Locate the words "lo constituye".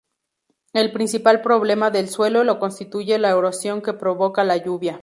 2.43-3.19